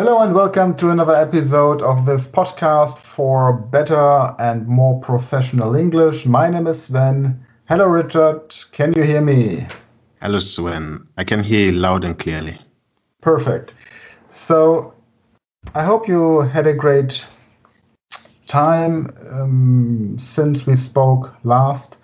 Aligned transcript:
Hello 0.00 0.22
and 0.22 0.34
welcome 0.34 0.74
to 0.76 0.88
another 0.88 1.14
episode 1.14 1.82
of 1.82 2.06
this 2.06 2.26
podcast 2.26 2.96
for 2.96 3.52
better 3.52 4.34
and 4.38 4.66
more 4.66 4.98
professional 5.02 5.74
English. 5.76 6.24
My 6.24 6.48
name 6.48 6.66
is 6.66 6.84
Sven. 6.84 7.38
Hello, 7.68 7.86
Richard. 7.86 8.56
Can 8.72 8.94
you 8.94 9.02
hear 9.02 9.20
me? 9.20 9.66
Hello, 10.22 10.38
Sven. 10.38 11.06
I 11.18 11.24
can 11.24 11.44
hear 11.44 11.66
you 11.66 11.72
loud 11.72 12.04
and 12.04 12.18
clearly. 12.18 12.58
Perfect. 13.20 13.74
So, 14.30 14.94
I 15.74 15.84
hope 15.84 16.08
you 16.08 16.40
had 16.40 16.66
a 16.66 16.72
great 16.72 17.26
time 18.46 19.14
um, 19.30 20.16
since 20.18 20.64
we 20.64 20.76
spoke 20.76 21.30
last. 21.44 21.98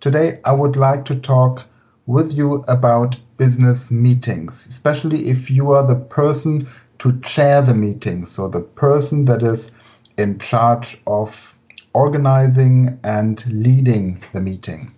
Today, 0.00 0.40
I 0.46 0.54
would 0.54 0.76
like 0.76 1.04
to 1.04 1.16
talk 1.16 1.64
with 2.06 2.32
you 2.32 2.64
about 2.66 3.20
business 3.36 3.90
meetings, 3.90 4.66
especially 4.66 5.28
if 5.28 5.50
you 5.50 5.72
are 5.72 5.86
the 5.86 5.96
person 5.96 6.66
to 7.02 7.18
chair 7.22 7.60
the 7.60 7.74
meeting. 7.74 8.24
So 8.26 8.46
the 8.46 8.60
person 8.60 9.24
that 9.24 9.42
is 9.42 9.72
in 10.18 10.38
charge 10.38 11.02
of 11.08 11.58
organizing 11.94 12.96
and 13.02 13.44
leading 13.46 14.22
the 14.32 14.40
meeting. 14.40 14.92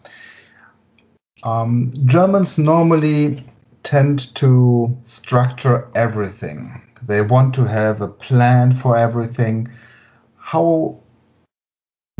Um, 1.45 1.93
Germans 2.05 2.59
normally 2.59 3.43
tend 3.85 4.35
to 4.35 4.95
structure 5.05 5.89
everything. 5.95 6.83
They 7.07 7.23
want 7.23 7.55
to 7.55 7.65
have 7.65 8.03
a 8.03 8.09
plan 8.09 8.75
for 8.75 8.99
everything. 8.99 9.71
How 10.37 10.99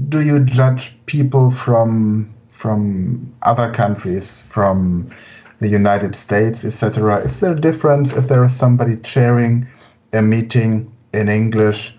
do 0.09 0.23
you 0.23 0.41
judge 0.41 0.97
people 1.05 1.51
from 1.51 2.33
from 2.51 3.35
other 3.43 3.71
countries, 3.71 4.41
from 4.43 5.11
the 5.59 5.69
United 5.69 6.17
States, 6.17 6.65
etc.? 6.65 7.19
Is 7.19 7.41
there 7.41 7.53
a 7.53 7.61
difference 7.61 8.13
if 8.13 8.29
there 8.29 8.45
is 8.45 8.57
somebody 8.57 8.97
chairing 8.97 9.69
a 10.15 10.23
meeting 10.23 10.91
in 11.13 11.29
English 11.29 11.95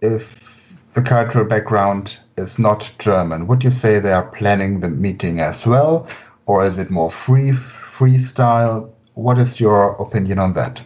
if 0.00 0.74
the 0.94 1.02
cultural 1.02 1.44
background 1.44 2.18
is 2.36 2.58
not 2.58 2.94
German? 2.98 3.46
Would 3.46 3.64
you 3.64 3.70
say 3.70 3.98
they 3.98 4.12
are 4.12 4.26
planning 4.30 4.80
the 4.80 4.88
meeting 4.88 5.40
as 5.40 5.66
well, 5.66 6.08
or 6.46 6.64
is 6.64 6.78
it 6.78 6.90
more 6.90 7.10
free 7.10 7.50
freestyle? 7.50 8.90
What 9.14 9.38
is 9.38 9.60
your 9.60 9.90
opinion 10.00 10.38
on 10.38 10.54
that? 10.54 10.82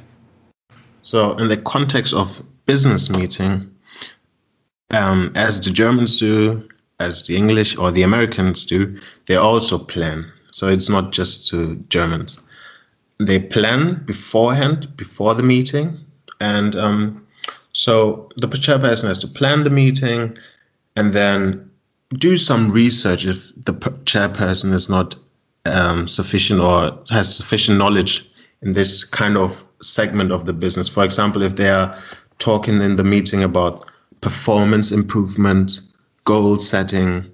So, 1.02 1.36
in 1.36 1.48
the 1.48 1.56
context 1.56 2.12
of 2.12 2.42
business 2.66 3.08
meeting, 3.10 3.70
um, 4.90 5.32
as 5.34 5.64
the 5.64 5.70
Germans 5.70 6.18
do, 6.18 6.68
as 7.00 7.26
the 7.26 7.36
English 7.36 7.76
or 7.76 7.90
the 7.90 8.02
Americans 8.02 8.66
do, 8.66 8.98
they 9.26 9.36
also 9.36 9.78
plan. 9.78 10.30
So 10.50 10.68
it's 10.68 10.88
not 10.88 11.12
just 11.12 11.48
to 11.48 11.76
Germans 11.88 12.40
they 13.18 13.38
plan 13.38 14.02
beforehand, 14.04 14.96
before 14.96 15.34
the 15.34 15.42
meeting. 15.42 15.98
And 16.40 16.76
um, 16.76 17.26
so 17.72 18.28
the 18.36 18.46
chairperson 18.46 19.08
has 19.08 19.18
to 19.20 19.28
plan 19.28 19.64
the 19.64 19.70
meeting 19.70 20.36
and 20.96 21.12
then 21.12 21.68
do 22.14 22.36
some 22.36 22.70
research 22.70 23.26
if 23.26 23.52
the 23.64 23.74
chairperson 23.74 24.72
is 24.72 24.88
not 24.88 25.16
um, 25.66 26.06
sufficient 26.06 26.60
or 26.60 26.98
has 27.10 27.36
sufficient 27.36 27.78
knowledge 27.78 28.28
in 28.62 28.72
this 28.72 29.04
kind 29.04 29.36
of 29.36 29.64
segment 29.82 30.32
of 30.32 30.46
the 30.46 30.52
business. 30.52 30.88
For 30.88 31.04
example, 31.04 31.42
if 31.42 31.56
they 31.56 31.68
are 31.68 31.96
talking 32.38 32.80
in 32.80 32.96
the 32.96 33.04
meeting 33.04 33.42
about 33.42 33.84
performance 34.20 34.90
improvement, 34.90 35.80
goal 36.24 36.56
setting, 36.56 37.30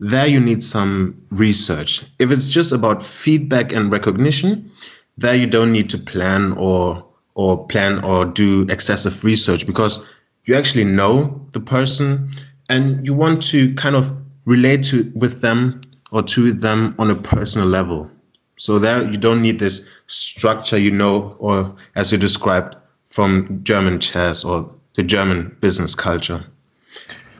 there 0.00 0.26
you 0.26 0.40
need 0.40 0.62
some 0.62 1.20
research. 1.30 2.02
If 2.18 2.30
it's 2.30 2.50
just 2.50 2.72
about 2.72 3.02
feedback 3.02 3.72
and 3.72 3.90
recognition, 3.90 4.70
there 5.18 5.34
you 5.34 5.46
don't 5.46 5.72
need 5.72 5.90
to 5.90 5.98
plan 5.98 6.52
or 6.52 7.04
or 7.34 7.66
plan 7.66 8.02
or 8.04 8.24
do 8.24 8.66
excessive 8.70 9.22
research 9.22 9.66
because 9.66 10.04
you 10.46 10.54
actually 10.54 10.84
know 10.84 11.40
the 11.52 11.60
person 11.60 12.30
and 12.68 13.06
you 13.06 13.14
want 13.14 13.42
to 13.42 13.74
kind 13.74 13.94
of 13.94 14.10
relate 14.46 14.82
to 14.84 15.12
with 15.14 15.40
them 15.40 15.80
or 16.12 16.22
to 16.22 16.52
them 16.52 16.94
on 16.98 17.10
a 17.10 17.14
personal 17.14 17.68
level. 17.68 18.10
So 18.56 18.78
there 18.78 19.04
you 19.10 19.18
don't 19.18 19.42
need 19.42 19.58
this 19.58 19.90
structure 20.06 20.78
you 20.78 20.90
know 20.90 21.36
or 21.38 21.74
as 21.94 22.10
you 22.10 22.18
described 22.18 22.76
from 23.08 23.60
german 23.64 24.00
chess 24.00 24.44
or 24.44 24.70
the 24.94 25.02
german 25.02 25.54
business 25.60 25.94
culture. 25.94 26.44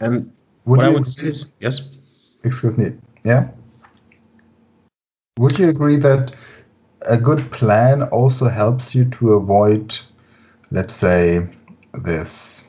And 0.00 0.30
would 0.66 0.78
what 0.78 0.84
i 0.84 0.90
would 0.90 1.06
say 1.06 1.28
is 1.28 1.52
yes? 1.60 1.80
Excuse 2.44 2.76
me 2.76 2.92
yeah? 3.24 3.48
Would 5.38 5.58
you 5.58 5.68
agree 5.68 5.96
that 5.96 6.34
a 7.06 7.16
good 7.16 7.50
plan 7.50 8.02
also 8.04 8.46
helps 8.46 8.94
you 8.94 9.04
to 9.04 9.34
avoid, 9.34 9.98
let's 10.70 10.94
say, 10.94 11.46
this 11.94 12.64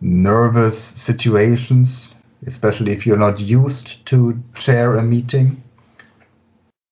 nervous 0.00 0.78
situations, 0.82 2.12
especially 2.46 2.92
if 2.92 3.06
you're 3.06 3.16
not 3.16 3.38
used 3.38 4.04
to 4.06 4.42
chair 4.54 4.96
a 4.96 5.02
meeting, 5.02 5.62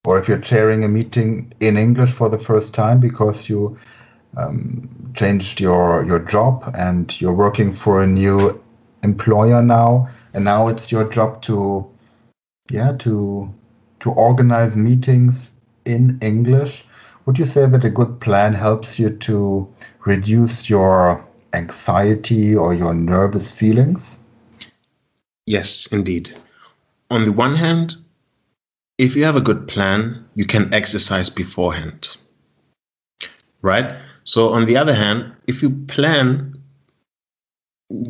or 0.04 0.18
if 0.18 0.28
you're 0.28 0.38
chairing 0.38 0.84
a 0.84 0.88
meeting 0.88 1.52
in 1.60 1.76
English 1.76 2.10
for 2.12 2.28
the 2.28 2.38
first 2.38 2.74
time 2.74 3.00
because 3.00 3.48
you 3.48 3.78
um, 4.36 4.88
changed 5.14 5.60
your 5.60 6.04
your 6.04 6.18
job 6.18 6.70
and 6.74 7.20
you're 7.20 7.34
working 7.34 7.72
for 7.72 8.02
a 8.02 8.06
new 8.06 8.60
employer 9.02 9.62
now, 9.62 10.08
and 10.34 10.44
now 10.44 10.68
it's 10.68 10.92
your 10.92 11.08
job 11.08 11.40
to, 11.42 11.88
yeah, 12.70 12.92
to 12.98 13.52
to 14.00 14.10
organize 14.10 14.76
meetings 14.76 15.52
in 15.88 16.18
English. 16.22 16.84
Would 17.26 17.38
you 17.38 17.46
say 17.46 17.66
that 17.66 17.84
a 17.84 17.90
good 17.90 18.20
plan 18.20 18.54
helps 18.54 18.98
you 18.98 19.10
to 19.10 19.68
reduce 20.04 20.70
your 20.70 21.26
anxiety 21.52 22.54
or 22.54 22.74
your 22.74 22.94
nervous 22.94 23.50
feelings? 23.50 24.20
Yes, 25.46 25.88
indeed. 25.90 26.30
On 27.10 27.24
the 27.24 27.32
one 27.32 27.54
hand, 27.54 27.96
if 28.98 29.16
you 29.16 29.24
have 29.24 29.36
a 29.36 29.40
good 29.40 29.66
plan, 29.66 30.26
you 30.34 30.44
can 30.44 30.72
exercise 30.74 31.30
beforehand. 31.30 32.16
Right? 33.62 33.98
So, 34.24 34.50
on 34.50 34.66
the 34.66 34.76
other 34.76 34.94
hand, 34.94 35.32
if 35.46 35.62
you 35.62 35.70
plan 35.86 36.54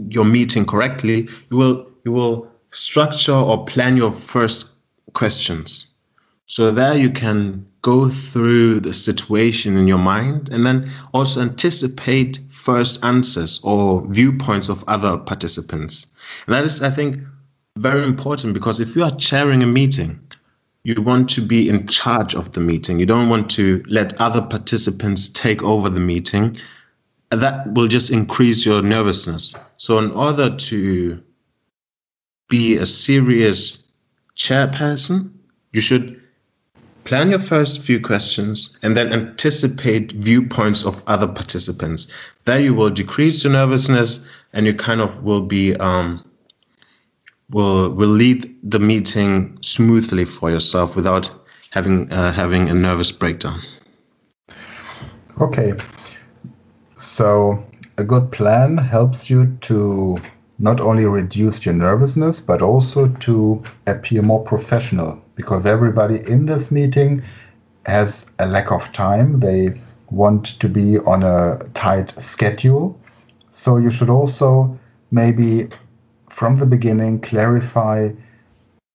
your 0.08 0.24
meeting 0.24 0.66
correctly, 0.66 1.28
you 1.50 1.56
will 1.56 1.86
you 2.04 2.12
will 2.12 2.50
structure 2.70 3.32
or 3.32 3.64
plan 3.64 3.96
your 3.96 4.12
first 4.12 4.74
questions. 5.14 5.94
So 6.46 6.70
there 6.70 6.96
you 6.96 7.10
can 7.10 7.67
go 7.82 8.08
through 8.08 8.80
the 8.80 8.92
situation 8.92 9.76
in 9.76 9.86
your 9.86 9.98
mind 9.98 10.48
and 10.50 10.66
then 10.66 10.90
also 11.14 11.40
anticipate 11.40 12.40
first 12.50 13.04
answers 13.04 13.60
or 13.62 14.06
viewpoints 14.08 14.68
of 14.68 14.84
other 14.88 15.16
participants. 15.16 16.06
And 16.46 16.54
that 16.54 16.64
is, 16.64 16.82
I 16.82 16.90
think, 16.90 17.18
very 17.76 18.04
important 18.04 18.54
because 18.54 18.80
if 18.80 18.96
you 18.96 19.04
are 19.04 19.10
chairing 19.12 19.62
a 19.62 19.66
meeting, 19.66 20.20
you 20.84 21.00
want 21.02 21.28
to 21.30 21.40
be 21.40 21.68
in 21.68 21.86
charge 21.86 22.34
of 22.34 22.52
the 22.52 22.60
meeting. 22.60 22.98
You 22.98 23.06
don't 23.06 23.28
want 23.28 23.50
to 23.52 23.84
let 23.88 24.18
other 24.20 24.42
participants 24.42 25.28
take 25.28 25.62
over 25.62 25.88
the 25.88 26.00
meeting. 26.00 26.56
That 27.30 27.72
will 27.74 27.88
just 27.88 28.10
increase 28.10 28.64
your 28.64 28.80
nervousness. 28.82 29.54
So, 29.76 29.98
in 29.98 30.10
order 30.12 30.54
to 30.56 31.22
be 32.48 32.78
a 32.78 32.86
serious 32.86 33.92
chairperson, 34.34 35.32
you 35.72 35.82
should 35.82 36.20
plan 37.08 37.30
your 37.30 37.40
first 37.40 37.80
few 37.80 37.98
questions 37.98 38.78
and 38.82 38.94
then 38.94 39.10
anticipate 39.14 40.12
viewpoints 40.12 40.84
of 40.84 41.02
other 41.06 41.26
participants. 41.26 42.12
There 42.44 42.60
you 42.60 42.74
will 42.74 42.90
decrease 42.90 43.42
your 43.42 43.54
nervousness 43.54 44.28
and 44.52 44.66
you 44.66 44.74
kind 44.74 45.00
of 45.00 45.22
will 45.22 45.40
be 45.40 45.74
um, 45.76 46.22
will 47.48 47.90
will 47.94 48.10
lead 48.10 48.54
the 48.62 48.78
meeting 48.78 49.56
smoothly 49.62 50.26
for 50.26 50.50
yourself 50.50 50.96
without 50.96 51.30
having 51.70 52.12
uh, 52.12 52.30
having 52.30 52.68
a 52.68 52.74
nervous 52.74 53.10
breakdown. 53.10 53.62
Okay, 55.40 55.72
so 56.98 57.64
a 57.96 58.04
good 58.04 58.30
plan 58.32 58.76
helps 58.76 59.30
you 59.30 59.46
to 59.62 60.20
not 60.58 60.78
only 60.78 61.06
reduce 61.06 61.64
your 61.64 61.74
nervousness 61.74 62.38
but 62.38 62.60
also 62.60 63.08
to 63.20 63.62
appear 63.86 64.20
more 64.20 64.44
professional 64.44 65.22
because 65.38 65.64
everybody 65.64 66.16
in 66.28 66.46
this 66.46 66.70
meeting 66.72 67.22
has 67.86 68.26
a 68.40 68.46
lack 68.46 68.72
of 68.72 68.92
time. 68.92 69.38
They 69.38 69.80
want 70.10 70.44
to 70.58 70.68
be 70.68 70.98
on 70.98 71.22
a 71.22 71.60
tight 71.74 72.12
schedule. 72.20 73.00
So 73.52 73.76
you 73.76 73.90
should 73.90 74.10
also 74.10 74.76
maybe 75.12 75.68
from 76.28 76.58
the 76.58 76.66
beginning 76.66 77.20
clarify 77.20 78.10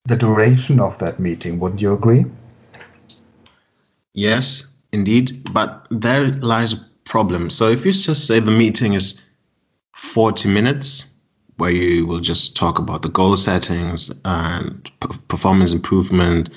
the 0.05 0.17
duration 0.17 0.81
of 0.81 0.99
that 0.99 1.17
meeting. 1.17 1.59
Wouldn't 1.59 1.81
you 1.81 1.93
agree? 1.93 2.25
Yes, 4.13 4.77
indeed. 4.91 5.49
But 5.53 5.87
there 5.91 6.27
lies 6.27 6.73
a 6.73 6.85
problem. 7.05 7.49
So 7.51 7.69
if 7.69 7.85
you 7.85 7.93
just 7.93 8.27
say 8.27 8.41
the 8.41 8.51
meeting 8.51 8.93
is 8.93 9.25
40 9.95 10.49
minutes, 10.49 11.12
where 11.57 11.71
you 11.71 12.05
will 12.05 12.19
just 12.19 12.55
talk 12.55 12.79
about 12.79 13.01
the 13.01 13.09
goal 13.09 13.37
settings 13.37 14.11
and 14.25 14.89
p- 15.01 15.17
performance 15.27 15.73
improvement, 15.73 16.49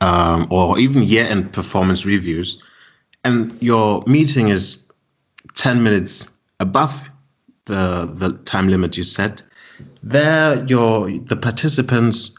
um, 0.00 0.46
or 0.50 0.78
even 0.78 1.02
year-end 1.02 1.52
performance 1.52 2.04
reviews. 2.04 2.62
And 3.24 3.60
your 3.62 4.02
meeting 4.06 4.48
is 4.48 4.90
10 5.54 5.82
minutes 5.82 6.30
above 6.60 7.08
the 7.66 8.10
the 8.14 8.32
time 8.44 8.68
limit 8.68 8.96
you 8.96 9.02
set, 9.02 9.42
there 10.02 10.64
your 10.66 11.10
the 11.26 11.36
participants 11.36 12.38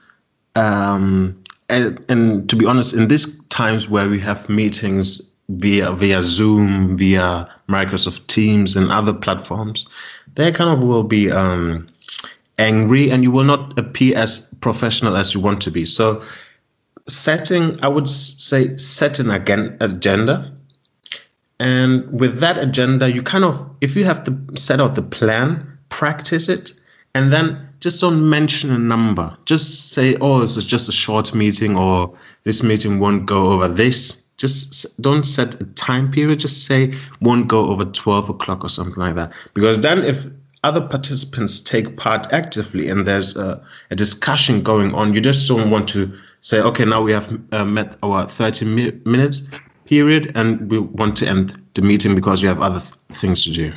um, 0.56 1.42
and, 1.70 2.04
and 2.10 2.50
to 2.50 2.56
be 2.56 2.66
honest, 2.66 2.94
in 2.94 3.08
these 3.08 3.40
times 3.46 3.88
where 3.88 4.10
we 4.10 4.20
have 4.20 4.50
meetings 4.50 5.36
via 5.50 5.92
via 5.92 6.22
Zoom, 6.22 6.98
via 6.98 7.48
Microsoft 7.70 8.26
Teams 8.28 8.76
and 8.76 8.92
other 8.92 9.14
platforms, 9.14 9.86
they 10.36 10.52
kind 10.52 10.70
of 10.70 10.82
will 10.82 11.04
be 11.04 11.32
um, 11.32 11.88
angry, 12.60 13.10
and 13.10 13.24
you 13.24 13.32
will 13.32 13.44
not 13.44 13.78
appear 13.80 14.16
as 14.18 14.54
professional 14.62 15.16
as 15.16 15.34
you 15.34 15.40
want 15.40 15.62
to 15.62 15.72
be. 15.72 15.86
So, 15.86 16.22
setting, 17.08 17.84
I 17.84 17.88
would 17.88 18.08
say, 18.08 18.78
set 18.78 19.18
an 19.20 19.32
agenda, 19.32 20.54
and 21.60 22.10
with 22.12 22.40
that 22.40 22.58
agenda, 22.58 23.12
you 23.12 23.22
kind 23.22 23.44
of, 23.44 23.70
if 23.82 23.96
you 23.96 24.06
have 24.06 24.24
to 24.26 24.38
set 24.56 24.80
out 24.80 24.96
the 24.96 25.02
plan, 25.02 25.78
practice 25.90 26.48
it, 26.48 26.72
and 27.16 27.34
then 27.34 27.68
just 27.80 28.02
don't 28.02 28.30
mention 28.30 28.72
a 28.72 28.78
number. 28.78 29.36
Just 29.46 29.90
say, 29.90 30.16
oh, 30.22 30.40
this 30.40 30.58
is 30.58 30.66
just 30.66 30.90
a 30.90 30.92
short 30.92 31.34
meeting 31.34 31.78
or 31.78 32.14
this 32.44 32.62
meeting 32.64 33.00
won't 33.00 33.26
go 33.26 33.48
over 33.48 33.68
this. 33.68 34.26
Just 34.38 35.02
don't 35.02 35.26
set 35.26 35.62
a 35.62 35.66
time 35.66 36.12
period. 36.12 36.40
Just 36.40 36.66
say 36.66 36.94
won't 37.22 37.48
go 37.48 37.68
over 37.68 37.86
12 37.86 38.30
o'clock 38.30 38.64
or 38.64 38.70
something 38.70 39.02
like 39.02 39.16
that. 39.16 39.32
Because 39.54 39.80
then 39.80 40.04
if 40.04 40.26
other 40.64 40.82
participants 40.82 41.60
take 41.62 41.98
part 41.98 42.32
actively 42.34 42.90
and 42.90 43.08
there's 43.08 43.36
a, 43.38 43.64
a 43.92 43.96
discussion 43.96 44.62
going 44.62 44.94
on, 44.94 45.14
you 45.14 45.22
just 45.22 45.48
don't 45.48 45.70
want 45.70 45.88
to 45.90 46.14
say, 46.42 46.60
okay, 46.62 46.86
now 46.86 47.02
we 47.02 47.12
have 47.12 47.40
uh, 47.52 47.66
met 47.66 47.96
our 48.04 48.26
30 48.26 48.66
mi- 48.66 49.02
minutes 49.06 49.48
period 49.86 50.32
and 50.36 50.70
we 50.70 50.80
want 50.80 51.16
to 51.18 51.28
end 51.28 51.62
the 51.74 51.82
meeting 51.82 52.16
because 52.16 52.42
we 52.42 52.48
have 52.48 52.62
other 52.62 52.80
th- 52.80 52.94
things 53.20 53.44
to 53.44 53.52
do. 53.52 53.74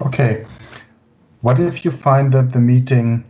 Okay. 0.00 0.46
What 1.42 1.60
if 1.60 1.84
you 1.84 1.90
find 1.90 2.32
that 2.32 2.50
the 2.50 2.58
meeting 2.58 3.24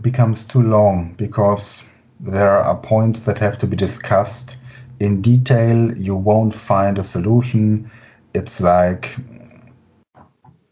becomes 0.00 0.44
too 0.44 0.62
long 0.62 1.14
because 1.16 1.82
there 2.20 2.50
are 2.50 2.76
points 2.76 3.24
that 3.24 3.38
have 3.38 3.58
to 3.58 3.66
be 3.66 3.76
discussed 3.76 4.56
in 5.00 5.22
detail? 5.22 5.96
You 5.96 6.16
won't 6.16 6.54
find 6.54 6.98
a 6.98 7.04
solution. 7.04 7.90
It's 8.34 8.60
like 8.60 9.16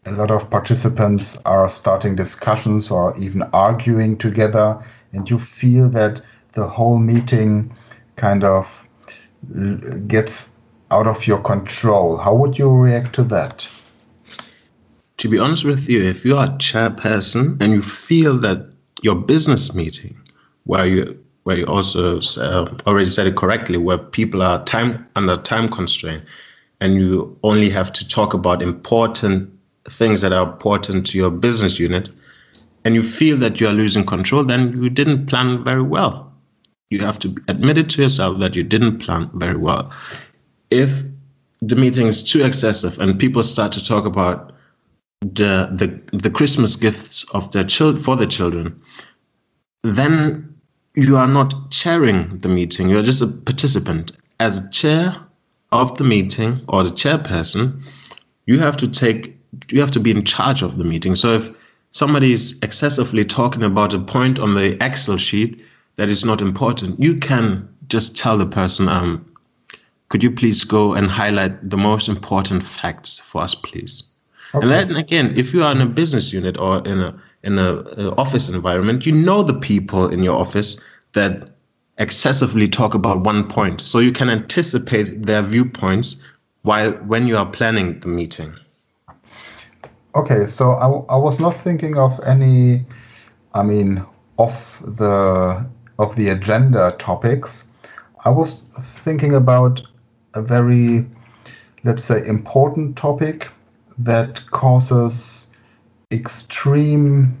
a 0.07 0.11
lot 0.11 0.31
of 0.31 0.49
participants 0.49 1.37
are 1.45 1.69
starting 1.69 2.15
discussions 2.15 2.89
or 2.89 3.17
even 3.17 3.43
arguing 3.53 4.17
together, 4.17 4.83
and 5.13 5.29
you 5.29 5.37
feel 5.37 5.89
that 5.89 6.21
the 6.53 6.67
whole 6.67 6.99
meeting 6.99 7.75
kind 8.15 8.43
of 8.43 8.87
gets 10.07 10.49
out 10.91 11.07
of 11.07 11.27
your 11.27 11.39
control. 11.39 12.17
How 12.17 12.33
would 12.33 12.57
you 12.57 12.71
react 12.71 13.13
to 13.15 13.23
that? 13.25 13.67
to 15.17 15.27
be 15.27 15.39
honest 15.39 15.65
with 15.65 15.89
you, 15.89 16.01
if 16.01 16.23
you 16.23 16.37
are 16.37 16.45
a 16.45 16.49
chairperson 16.49 17.59
and 17.61 17.73
you 17.73 17.81
feel 17.81 18.37
that 18.39 18.73
your 19.01 19.15
business 19.15 19.75
meeting, 19.75 20.17
where 20.65 20.85
you 20.85 21.23
where 21.43 21.57
you 21.57 21.65
also 21.65 22.19
uh, 22.41 22.77
already 22.85 23.09
said 23.09 23.25
it 23.25 23.35
correctly, 23.35 23.77
where 23.77 23.97
people 23.97 24.41
are 24.41 24.63
time 24.65 25.05
under 25.15 25.37
time 25.37 25.69
constraint, 25.69 26.23
and 26.81 26.95
you 26.95 27.37
only 27.43 27.69
have 27.69 27.91
to 27.93 28.07
talk 28.07 28.33
about 28.33 28.61
important 28.61 29.49
things 29.89 30.21
that 30.21 30.33
are 30.33 30.49
important 30.51 31.07
to 31.07 31.17
your 31.17 31.31
business 31.31 31.79
unit, 31.79 32.09
and 32.85 32.95
you 32.95 33.03
feel 33.03 33.37
that 33.37 33.59
you 33.59 33.67
are 33.67 33.73
losing 33.73 34.05
control, 34.05 34.43
then 34.43 34.81
you 34.81 34.89
didn't 34.89 35.25
plan 35.25 35.63
very 35.63 35.81
well. 35.81 36.31
You 36.89 36.99
have 36.99 37.19
to 37.19 37.35
admit 37.47 37.77
it 37.77 37.89
to 37.89 38.01
yourself 38.01 38.39
that 38.39 38.55
you 38.55 38.63
didn't 38.63 38.99
plan 38.99 39.29
very 39.33 39.57
well. 39.57 39.91
If 40.71 41.03
the 41.61 41.75
meeting 41.75 42.07
is 42.07 42.23
too 42.23 42.45
excessive 42.45 42.99
and 42.99 43.19
people 43.19 43.43
start 43.43 43.71
to 43.73 43.83
talk 43.83 44.05
about 44.05 44.53
the 45.21 45.69
the 45.73 46.17
the 46.17 46.29
Christmas 46.29 46.75
gifts 46.75 47.25
of 47.33 47.51
their 47.51 47.63
child 47.63 48.03
for 48.03 48.15
the 48.15 48.27
children, 48.27 48.79
then 49.83 50.55
you 50.95 51.17
are 51.17 51.27
not 51.27 51.53
chairing 51.71 52.29
the 52.29 52.49
meeting. 52.49 52.89
You 52.89 52.99
are 52.99 53.03
just 53.03 53.21
a 53.21 53.27
participant. 53.27 54.11
As 54.39 54.59
a 54.59 54.69
chair 54.69 55.15
of 55.71 55.97
the 55.97 56.03
meeting 56.03 56.61
or 56.67 56.83
the 56.83 56.91
chairperson, 56.91 57.81
you 58.45 58.59
have 58.59 58.77
to 58.77 58.87
take 58.87 59.36
you 59.69 59.81
have 59.81 59.91
to 59.91 59.99
be 59.99 60.11
in 60.11 60.23
charge 60.23 60.61
of 60.61 60.77
the 60.77 60.83
meeting. 60.83 61.15
So 61.15 61.33
if 61.33 61.49
somebody 61.91 62.31
is 62.31 62.59
excessively 62.61 63.25
talking 63.25 63.63
about 63.63 63.93
a 63.93 63.99
point 63.99 64.39
on 64.39 64.55
the 64.55 64.77
Excel 64.83 65.17
sheet 65.17 65.63
that 65.95 66.09
is 66.09 66.23
not 66.23 66.41
important, 66.41 66.99
you 66.99 67.15
can 67.15 67.67
just 67.87 68.17
tell 68.17 68.37
the 68.37 68.45
person, 68.45 68.89
um, 68.89 69.25
could 70.09 70.23
you 70.23 70.31
please 70.31 70.63
go 70.63 70.93
and 70.93 71.09
highlight 71.09 71.69
the 71.69 71.77
most 71.77 72.07
important 72.07 72.63
facts 72.63 73.19
for 73.19 73.41
us, 73.41 73.55
please? 73.55 74.03
Okay. 74.53 74.63
And 74.63 74.71
then 74.71 74.95
again, 74.95 75.33
if 75.35 75.53
you 75.53 75.63
are 75.63 75.71
in 75.71 75.81
a 75.81 75.85
business 75.85 76.31
unit 76.31 76.57
or 76.57 76.77
in 76.87 76.99
a 77.01 77.21
in 77.43 77.59
a, 77.59 77.73
a 77.73 78.15
office 78.15 78.49
environment, 78.49 79.05
you 79.05 79.11
know 79.11 79.43
the 79.43 79.53
people 79.53 80.07
in 80.09 80.23
your 80.23 80.37
office 80.37 80.83
that 81.13 81.49
excessively 81.97 82.67
talk 82.67 82.93
about 82.93 83.21
one 83.21 83.47
point, 83.47 83.81
so 83.81 83.99
you 83.99 84.11
can 84.11 84.29
anticipate 84.29 85.25
their 85.25 85.41
viewpoints 85.41 86.23
while 86.63 86.91
when 87.11 87.27
you 87.27 87.37
are 87.37 87.45
planning 87.45 87.99
the 87.99 88.07
meeting. 88.07 88.53
Okay, 90.15 90.47
so 90.47 90.71
I, 90.71 91.13
I 91.13 91.17
was 91.17 91.39
not 91.39 91.55
thinking 91.55 91.97
of 91.97 92.19
any, 92.25 92.85
I 93.53 93.63
mean, 93.63 94.03
off 94.37 94.81
the 94.85 95.65
of 95.99 96.15
the 96.15 96.29
agenda 96.29 96.95
topics. 96.99 97.65
I 98.25 98.29
was 98.29 98.61
thinking 98.79 99.35
about 99.35 99.81
a 100.33 100.41
very, 100.41 101.05
let's 101.83 102.03
say, 102.03 102.25
important 102.27 102.95
topic 102.95 103.49
that 103.97 104.45
causes 104.51 105.47
extreme 106.11 107.37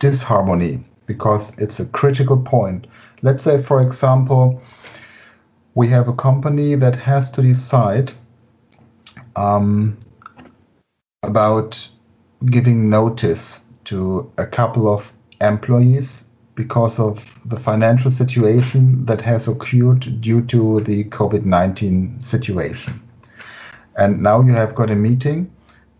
disharmony 0.00 0.82
because 1.06 1.52
it's 1.58 1.80
a 1.80 1.86
critical 1.86 2.38
point. 2.38 2.86
Let's 3.22 3.44
say, 3.44 3.60
for 3.60 3.82
example, 3.82 4.60
we 5.74 5.88
have 5.88 6.08
a 6.08 6.14
company 6.14 6.74
that 6.74 6.96
has 6.96 7.30
to 7.32 7.42
decide 7.42 8.12
um, 9.36 9.96
about 11.24 11.88
giving 12.46 12.88
notice 12.88 13.62
to 13.82 14.30
a 14.38 14.46
couple 14.46 14.88
of 14.88 15.12
employees 15.40 16.22
because 16.54 17.00
of 17.00 17.36
the 17.48 17.56
financial 17.58 18.10
situation 18.10 19.04
that 19.04 19.20
has 19.20 19.48
occurred 19.48 20.20
due 20.20 20.40
to 20.42 20.80
the 20.82 21.02
COVID 21.04 21.44
19 21.44 22.22
situation. 22.22 23.02
And 23.96 24.22
now 24.22 24.42
you 24.42 24.52
have 24.52 24.76
got 24.76 24.90
a 24.90 24.94
meeting 24.94 25.50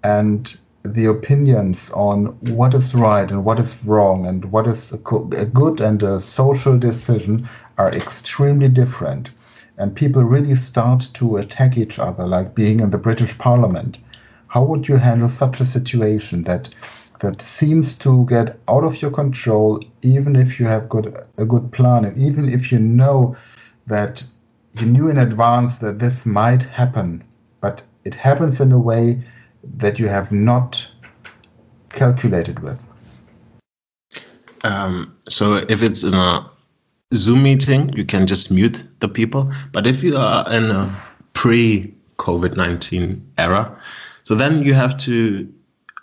and 0.04 0.56
the 0.84 1.06
opinions 1.06 1.90
on 1.90 2.26
what 2.54 2.72
is 2.74 2.94
right 2.94 3.28
and 3.28 3.44
what 3.44 3.58
is 3.58 3.84
wrong 3.84 4.24
and 4.24 4.44
what 4.52 4.68
is 4.68 4.92
a, 4.92 4.98
good 4.98 5.80
and 5.80 6.00
a 6.00 6.20
social 6.20 6.78
decision 6.78 7.48
are 7.76 7.92
extremely 7.92 8.68
different. 8.68 9.30
And 9.78 9.96
people 9.96 10.22
really 10.22 10.54
start 10.54 11.08
to 11.14 11.38
attack 11.38 11.76
each 11.76 11.98
other, 11.98 12.24
like 12.24 12.54
being 12.54 12.78
in 12.78 12.90
the 12.90 12.98
British 12.98 13.36
Parliament. 13.36 13.98
How 14.48 14.64
would 14.64 14.88
you 14.88 14.96
handle 14.96 15.28
such 15.28 15.60
a 15.60 15.64
situation 15.64 16.42
that 16.42 16.70
that 17.20 17.42
seems 17.42 17.94
to 17.96 18.26
get 18.26 18.58
out 18.68 18.84
of 18.84 19.02
your 19.02 19.10
control, 19.10 19.82
even 20.02 20.36
if 20.36 20.60
you 20.60 20.66
have 20.66 20.88
got 20.88 21.06
a 21.36 21.44
good 21.44 21.72
plan, 21.72 22.04
and 22.04 22.16
even 22.16 22.48
if 22.48 22.70
you 22.70 22.78
know 22.78 23.36
that 23.86 24.22
you 24.74 24.86
knew 24.86 25.08
in 25.08 25.18
advance 25.18 25.78
that 25.78 25.98
this 25.98 26.24
might 26.24 26.62
happen, 26.62 27.24
but 27.60 27.82
it 28.04 28.14
happens 28.14 28.60
in 28.60 28.70
a 28.72 28.78
way 28.78 29.20
that 29.78 29.98
you 29.98 30.06
have 30.06 30.30
not 30.30 30.86
calculated 31.90 32.60
with? 32.60 32.82
Um, 34.64 35.14
so 35.28 35.56
if 35.68 35.82
it's 35.82 36.04
in 36.04 36.14
a 36.14 36.48
Zoom 37.14 37.42
meeting, 37.42 37.92
you 37.94 38.04
can 38.04 38.26
just 38.26 38.50
mute 38.50 38.84
the 39.00 39.08
people. 39.08 39.50
But 39.72 39.86
if 39.86 40.02
you 40.02 40.16
are 40.16 40.50
in 40.52 40.70
a 40.70 40.94
pre 41.32 41.94
COVID 42.18 42.56
19 42.56 43.32
era, 43.38 43.80
so 44.28 44.34
then 44.34 44.62
you 44.62 44.74
have 44.74 44.98
to, 44.98 45.50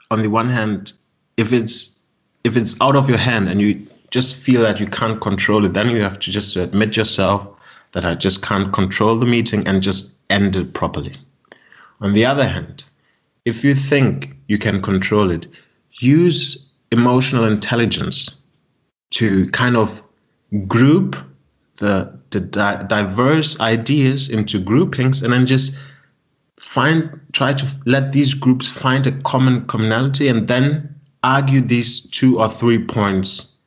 on 0.09 0.23
the 0.23 0.31
one 0.31 0.49
hand, 0.49 0.93
if 1.37 1.53
it's 1.53 2.03
if 2.43 2.57
it's 2.57 2.75
out 2.81 2.95
of 2.95 3.07
your 3.07 3.19
hand 3.19 3.47
and 3.47 3.61
you 3.61 3.85
just 4.09 4.35
feel 4.35 4.63
that 4.63 4.79
you 4.79 4.87
can't 4.87 5.21
control 5.21 5.63
it, 5.63 5.73
then 5.73 5.91
you 5.91 6.01
have 6.01 6.17
to 6.21 6.31
just 6.31 6.55
admit 6.55 6.97
yourself 6.97 7.47
that 7.91 8.03
I 8.03 8.15
just 8.15 8.41
can't 8.41 8.73
control 8.73 9.19
the 9.19 9.27
meeting 9.27 9.67
and 9.67 9.79
just 9.79 10.23
end 10.31 10.55
it 10.55 10.73
properly. 10.73 11.15
On 12.01 12.13
the 12.13 12.25
other 12.25 12.47
hand, 12.47 12.85
if 13.45 13.63
you 13.63 13.75
think 13.75 14.35
you 14.47 14.57
can 14.57 14.81
control 14.81 15.29
it, 15.29 15.45
use 15.99 16.67
emotional 16.91 17.45
intelligence 17.45 18.41
to 19.11 19.47
kind 19.51 19.77
of 19.77 20.01
group 20.67 21.15
the, 21.77 22.11
the 22.31 22.39
di- 22.39 22.83
diverse 22.87 23.59
ideas 23.59 24.29
into 24.29 24.59
groupings 24.59 25.21
and 25.21 25.31
then 25.31 25.45
just 25.45 25.79
find 26.65 27.19
try 27.31 27.53
to 27.53 27.65
let 27.85 28.11
these 28.11 28.33
groups 28.33 28.67
find 28.67 29.07
a 29.07 29.11
common 29.21 29.65
commonality 29.67 30.27
and 30.27 30.47
then 30.47 30.93
argue 31.23 31.61
these 31.61 32.09
two 32.11 32.39
or 32.39 32.49
three 32.49 32.83
points 32.83 33.57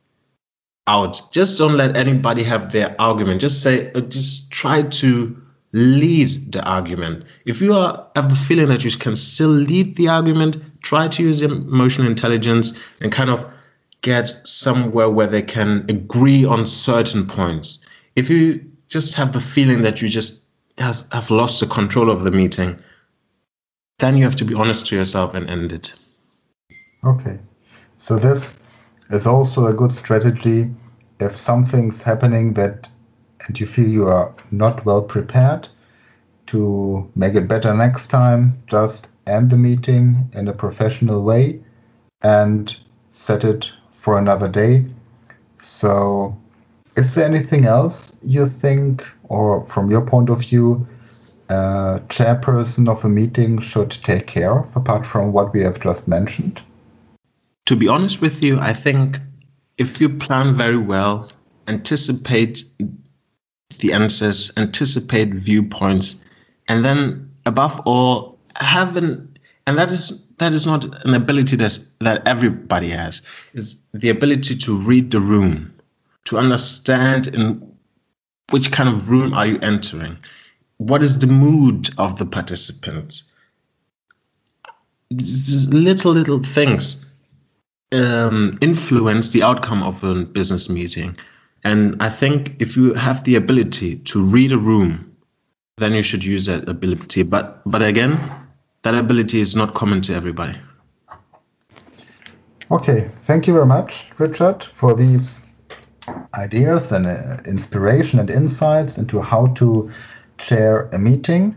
out 0.87 1.21
just 1.31 1.57
don't 1.57 1.77
let 1.77 1.95
anybody 1.97 2.43
have 2.43 2.71
their 2.71 2.95
argument 2.99 3.41
just 3.41 3.61
say 3.61 3.91
uh, 3.93 4.01
just 4.01 4.51
try 4.51 4.81
to 4.83 5.35
lead 5.73 6.51
the 6.51 6.63
argument. 6.63 7.25
If 7.45 7.61
you 7.61 7.73
are 7.73 8.07
have 8.15 8.29
the 8.29 8.35
feeling 8.35 8.69
that 8.69 8.83
you 8.83 8.91
can 8.91 9.15
still 9.15 9.49
lead 9.49 9.95
the 9.95 10.07
argument, 10.07 10.57
try 10.81 11.07
to 11.07 11.23
use 11.23 11.41
emotional 11.41 12.07
intelligence 12.07 12.79
and 13.01 13.11
kind 13.11 13.29
of 13.29 13.45
get 14.01 14.27
somewhere 14.47 15.09
where 15.09 15.27
they 15.27 15.41
can 15.41 15.85
agree 15.89 16.45
on 16.45 16.65
certain 16.65 17.27
points. 17.27 17.85
If 18.15 18.29
you 18.29 18.65
just 18.87 19.15
have 19.15 19.33
the 19.33 19.41
feeling 19.41 19.81
that 19.81 20.01
you 20.01 20.09
just 20.09 20.47
has, 20.77 21.05
have 21.11 21.29
lost 21.29 21.59
the 21.59 21.67
control 21.67 22.09
of 22.09 22.23
the 22.23 22.31
meeting, 22.31 22.81
then 23.99 24.17
you 24.17 24.23
have 24.23 24.35
to 24.37 24.45
be 24.45 24.53
honest 24.53 24.87
to 24.87 24.95
yourself 24.95 25.33
and 25.33 25.49
end 25.49 25.71
it. 25.71 25.95
Okay. 27.03 27.39
So 27.97 28.17
this 28.17 28.57
is 29.11 29.27
also 29.27 29.67
a 29.67 29.73
good 29.73 29.91
strategy 29.91 30.69
if 31.19 31.35
something's 31.35 32.01
happening 32.01 32.53
that 32.53 32.89
and 33.47 33.59
you 33.59 33.65
feel 33.65 33.87
you 33.87 34.07
are 34.07 34.33
not 34.51 34.85
well 34.85 35.01
prepared 35.01 35.67
to 36.47 37.09
make 37.15 37.35
it 37.35 37.47
better 37.47 37.73
next 37.73 38.07
time, 38.07 38.61
just 38.67 39.07
end 39.27 39.49
the 39.49 39.57
meeting 39.57 40.29
in 40.33 40.47
a 40.47 40.53
professional 40.53 41.23
way 41.23 41.61
and 42.21 42.75
set 43.11 43.43
it 43.43 43.71
for 43.93 44.17
another 44.17 44.47
day. 44.47 44.85
So, 45.59 46.35
is 46.95 47.13
there 47.13 47.25
anything 47.25 47.65
else 47.65 48.13
you 48.23 48.47
think, 48.47 49.05
or 49.23 49.61
from 49.65 49.91
your 49.91 50.01
point 50.01 50.29
of 50.29 50.41
view, 50.41 50.87
a 51.49 52.01
chairperson 52.07 52.87
of 52.87 53.03
a 53.03 53.09
meeting 53.09 53.59
should 53.59 53.91
take 53.91 54.27
care 54.27 54.59
of, 54.59 54.75
apart 54.75 55.05
from 55.05 55.33
what 55.33 55.53
we 55.53 55.61
have 55.61 55.79
just 55.79 56.07
mentioned? 56.07 56.61
To 57.65 57.75
be 57.75 57.87
honest 57.87 58.21
with 58.21 58.43
you, 58.43 58.59
I 58.59 58.73
think 58.73 59.19
if 59.77 59.99
you 60.01 60.09
plan 60.09 60.55
very 60.55 60.77
well, 60.77 61.31
anticipate 61.67 62.63
the 63.79 63.93
answers, 63.93 64.51
anticipate 64.57 65.33
viewpoints, 65.33 66.23
and 66.67 66.83
then 66.83 67.29
above 67.45 67.79
all, 67.85 68.37
have 68.55 68.97
an 68.97 69.37
and 69.67 69.77
that 69.77 69.91
is 69.91 70.27
that 70.37 70.51
is 70.51 70.65
not 70.65 70.83
an 71.05 71.13
ability 71.13 71.55
that 71.57 71.79
that 71.99 72.27
everybody 72.27 72.89
has. 72.89 73.21
It's 73.53 73.75
the 73.93 74.09
ability 74.09 74.55
to 74.55 74.77
read 74.79 75.11
the 75.11 75.19
room, 75.19 75.71
to 76.25 76.37
understand 76.37 77.27
in 77.27 77.61
which 78.49 78.71
kind 78.71 78.89
of 78.89 79.11
room 79.11 79.33
are 79.33 79.45
you 79.45 79.59
entering, 79.61 80.17
what 80.79 81.03
is 81.03 81.19
the 81.19 81.27
mood 81.27 81.89
of 81.97 82.17
the 82.17 82.25
participants. 82.25 83.31
Little 85.11 86.13
little 86.13 86.41
things 86.41 87.09
um, 87.91 88.57
influence 88.61 89.31
the 89.31 89.43
outcome 89.43 89.83
of 89.83 90.03
a 90.03 90.23
business 90.23 90.69
meeting. 90.69 91.15
And 91.63 92.01
I 92.01 92.09
think 92.09 92.55
if 92.59 92.77
you 92.77 92.93
have 92.93 93.23
the 93.23 93.35
ability 93.35 93.97
to 93.97 94.23
read 94.23 94.51
a 94.51 94.57
room, 94.57 95.05
then 95.77 95.93
you 95.93 96.03
should 96.03 96.23
use 96.23 96.45
that 96.45 96.69
ability. 96.69 97.23
But 97.23 97.61
but 97.65 97.81
again, 97.81 98.17
that 98.83 98.95
ability 98.95 99.41
is 99.41 99.55
not 99.55 99.73
common 99.73 100.01
to 100.01 100.13
everybody. 100.13 100.57
Okay, 102.71 103.09
thank 103.15 103.47
you 103.47 103.53
very 103.53 103.65
much, 103.65 104.07
Richard, 104.17 104.63
for 104.63 104.93
these 104.93 105.41
ideas 106.35 106.91
and 106.91 107.07
uh, 107.07 107.37
inspiration 107.45 108.19
and 108.19 108.29
insights 108.29 108.97
into 108.97 109.19
how 109.19 109.47
to 109.47 109.91
chair 110.39 110.89
a 110.91 110.97
meeting. 110.97 111.55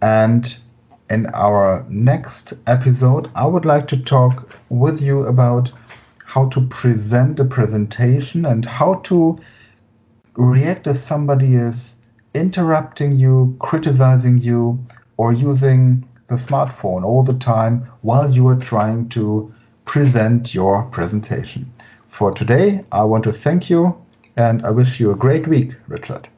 And 0.00 0.56
in 1.10 1.26
our 1.34 1.84
next 1.88 2.54
episode, 2.66 3.30
I 3.34 3.46
would 3.46 3.64
like 3.64 3.88
to 3.88 3.96
talk 3.96 4.48
with 4.68 5.02
you 5.02 5.26
about 5.26 5.72
how 6.24 6.48
to 6.48 6.60
present 6.68 7.40
a 7.40 7.44
presentation 7.44 8.46
and 8.46 8.64
how 8.64 8.94
to 9.04 9.38
react 10.36 10.86
if 10.86 10.96
somebody 10.96 11.56
is 11.56 11.96
interrupting 12.34 13.12
you, 13.16 13.54
criticizing 13.58 14.38
you, 14.38 14.78
or 15.18 15.32
using 15.32 16.06
the 16.28 16.36
smartphone 16.36 17.04
all 17.04 17.22
the 17.22 17.34
time 17.34 17.86
while 18.00 18.30
you 18.30 18.46
are 18.48 18.56
trying 18.56 19.08
to 19.10 19.52
present 19.84 20.54
your 20.54 20.84
presentation. 20.84 21.70
For 22.08 22.32
today, 22.32 22.84
I 22.92 23.04
want 23.04 23.24
to 23.24 23.32
thank 23.32 23.68
you 23.68 23.94
and 24.36 24.64
I 24.64 24.70
wish 24.70 24.98
you 24.98 25.10
a 25.10 25.16
great 25.16 25.46
week, 25.46 25.74
Richard. 25.88 26.28